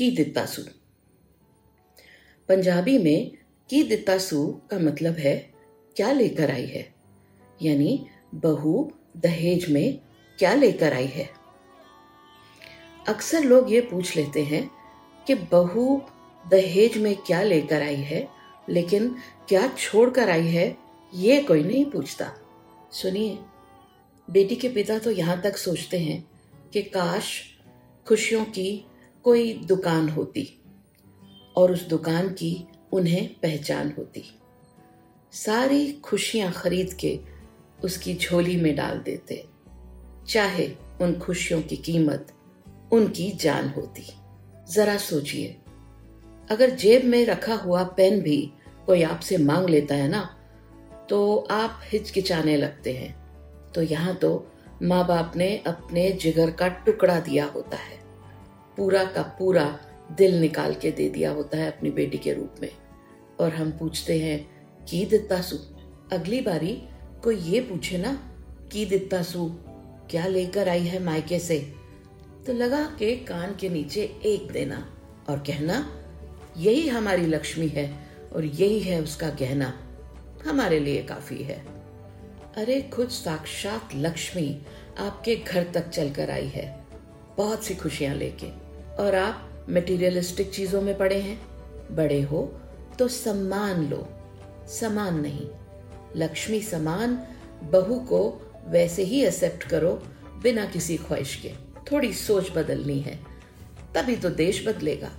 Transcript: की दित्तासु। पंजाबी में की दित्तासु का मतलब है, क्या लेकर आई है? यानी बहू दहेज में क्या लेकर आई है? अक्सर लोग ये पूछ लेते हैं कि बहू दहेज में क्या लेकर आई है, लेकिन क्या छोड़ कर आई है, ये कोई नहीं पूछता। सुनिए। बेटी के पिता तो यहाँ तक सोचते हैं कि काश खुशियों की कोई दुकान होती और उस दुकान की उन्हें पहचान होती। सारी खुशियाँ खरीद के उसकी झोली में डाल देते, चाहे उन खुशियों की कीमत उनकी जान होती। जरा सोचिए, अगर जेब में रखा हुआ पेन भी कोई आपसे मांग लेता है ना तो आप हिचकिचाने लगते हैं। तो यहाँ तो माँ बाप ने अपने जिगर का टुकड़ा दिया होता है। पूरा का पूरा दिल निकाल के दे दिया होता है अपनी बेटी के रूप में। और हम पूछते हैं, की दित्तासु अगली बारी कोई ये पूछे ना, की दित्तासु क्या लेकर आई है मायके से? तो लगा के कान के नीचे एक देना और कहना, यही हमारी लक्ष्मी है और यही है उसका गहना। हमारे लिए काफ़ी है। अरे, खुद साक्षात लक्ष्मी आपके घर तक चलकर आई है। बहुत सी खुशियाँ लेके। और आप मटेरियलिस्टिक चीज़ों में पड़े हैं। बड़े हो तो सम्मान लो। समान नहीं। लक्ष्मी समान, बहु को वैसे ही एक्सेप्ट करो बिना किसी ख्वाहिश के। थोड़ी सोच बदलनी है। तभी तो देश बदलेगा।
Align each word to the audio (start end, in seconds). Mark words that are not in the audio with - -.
की 0.00 0.10
दित्तासु। 0.10 0.62
पंजाबी 2.48 2.98
में 2.98 3.30
की 3.70 3.82
दित्तासु 3.82 4.60
का 4.70 4.78
मतलब 4.78 5.14
है, 5.14 5.52
क्या 5.96 6.12
लेकर 6.12 6.50
आई 6.50 6.66
है? 6.66 6.94
यानी 7.62 8.06
बहू 8.34 8.92
दहेज 9.16 9.70
में 9.70 9.98
क्या 10.38 10.54
लेकर 10.54 10.92
आई 10.92 11.06
है? 11.06 11.30
अक्सर 13.08 13.40
लोग 13.40 13.72
ये 13.72 13.80
पूछ 13.80 14.16
लेते 14.16 14.44
हैं 14.44 14.70
कि 15.26 15.34
बहू 15.34 16.02
दहेज 16.50 16.98
में 16.98 17.16
क्या 17.16 17.42
लेकर 17.42 17.82
आई 17.82 17.96
है, 17.96 18.28
लेकिन 18.68 19.16
क्या 19.48 19.68
छोड़ 19.78 20.10
कर 20.10 20.30
आई 20.30 20.46
है, 20.46 20.76
ये 21.14 21.42
कोई 21.42 21.64
नहीं 21.64 21.84
पूछता। 21.84 22.32
सुनिए। 22.92 23.38
बेटी 24.30 24.56
के 24.56 24.68
पिता 24.68 24.98
तो 24.98 25.10
यहाँ 25.10 25.40
तक 25.40 25.56
सोचते 25.56 25.98
हैं 25.98 26.30
कि 26.72 26.82
काश 26.82 27.42
खुशियों 28.08 28.44
की 28.44 28.86
कोई 29.24 29.52
दुकान 29.68 30.08
होती 30.08 30.46
और 31.56 31.72
उस 31.72 31.86
दुकान 31.88 32.28
की 32.28 32.52
उन्हें 32.92 33.28
पहचान 33.42 33.92
होती। 33.98 34.22
सारी 35.32 35.92
खुशियाँ 36.04 36.52
खरीद 36.52 36.92
के 36.94 37.18
उसकी 37.84 38.14
झोली 38.14 38.56
में 38.56 38.74
डाल 38.76 38.98
देते, 38.98 39.44
चाहे 40.28 40.68
उन 41.02 41.18
खुशियों 41.18 41.60
की 41.62 41.76
कीमत 41.76 42.32
उनकी 42.92 43.30
जान 43.32 43.68
होती। 43.68 44.06
जरा 44.72 44.96
सोचिए, 44.96 45.56
अगर 46.48 46.70
जेब 46.70 47.04
में 47.04 47.24
रखा 47.26 47.54
हुआ 47.54 47.82
पेन 47.96 48.20
भी 48.20 48.52
कोई 48.86 49.02
आपसे 49.02 49.38
मांग 49.38 49.68
लेता 49.68 49.94
है 49.94 50.08
ना 50.08 50.28
तो 51.08 51.36
आप 51.50 51.80
हिचकिचाने 51.84 52.56
लगते 52.56 52.92
हैं। 52.92 53.14
तो 53.72 53.82
यहाँ 53.82 54.14
तो 54.14 54.30
माँ 54.82 55.06
बाप 55.06 55.32
ने 55.36 55.56
अपने 55.66 56.10
जिगर 56.12 56.50
का 56.50 56.68
टुकड़ा 56.68 57.18
दिया 57.20 57.44
होता 57.46 57.76
है। 57.76 57.98
पूरा 58.80 59.04
का 59.04 59.22
पूरा 59.22 59.80
दिल 60.12 60.40
निकाल 60.40 60.74
के 60.74 60.90
दे 60.90 61.08
दिया 61.08 61.30
होता 61.30 61.58
है 61.58 61.72
अपनी 61.72 61.90
बेटी 61.90 62.18
के 62.18 62.32
रूप 62.32 62.54
में। 62.62 62.70
और 63.40 63.54
हम 63.54 63.70
पूछते 63.70 64.20
हैं, 64.20 64.50
की 64.84 65.04
दित्तासु 65.04 65.56
अगली 66.12 66.40
बारी 66.40 66.82
कोई 67.24 67.36
ये 67.36 67.60
पूछे 67.60 67.98
ना, 67.98 68.32
की 68.72 68.86
दित्तासु 68.86 69.50
क्या 70.10 70.26
लेकर 70.26 70.68
आई 70.68 70.82
है 70.82 71.02
मायके 71.02 71.38
से? 71.38 71.72
तो 72.46 72.52
लगा 72.52 72.84
के 72.84 73.16
कान 73.16 73.56
के 73.60 73.68
नीचे 73.68 74.20
एक 74.24 74.52
देना 74.52 74.98
और 75.28 75.38
कहना, 75.38 76.02
यही 76.56 76.88
हमारी 76.88 77.26
लक्ष्मी 77.26 77.68
है 77.68 78.08
और 78.32 78.44
यही 78.44 78.80
है 78.80 79.02
उसका 79.02 79.28
गहना। 79.28 79.82
हमारे 80.46 80.80
लिए 80.80 81.02
काफ़ी 81.02 81.42
है। 81.42 81.64
अरे, 82.56 82.82
खुद 82.82 83.08
साक्षात 83.08 83.88
लक्ष्मी 83.94 84.62
आपके 84.98 85.36
घर 85.36 85.66
तक 85.74 85.88
चलकर 85.88 86.30
आई 86.30 86.46
है। 86.46 86.84
बहुत 87.36 87.64
सी 87.64 87.74
खुशियाँ 87.74 88.14
लेके। 88.14 88.69
और 88.98 89.14
आप 89.14 89.66
मटेरियलिस्टिक 89.70 90.50
चीज़ों 90.50 90.82
में 90.82 90.98
पड़े 90.98 91.20
हैं। 91.20 91.40
बड़े 91.94 92.22
हो 92.22 92.60
तो 92.98 93.08
सम्मान 93.08 93.90
लो। 93.90 94.08
समान 94.68 95.20
नहीं। 95.20 95.48
लक्ष्मी 96.16 96.62
समान, 96.62 97.26
बहु 97.62 97.94
को 97.94 98.52
वैसे 98.68 99.02
ही 99.02 99.24
एक्सेप्ट 99.24 99.64
करो 99.64 100.02
बिना 100.42 100.64
किसी 100.66 100.96
ख्वाहिश 100.96 101.36
के। 101.36 101.52
थोड़ी 101.92 102.12
सोच 102.12 102.50
बदलनी 102.50 103.00
है। 103.00 103.20
तभी 103.94 104.16
तो 104.16 104.30
देश 104.30 104.68
बदलेगा। 104.68 105.10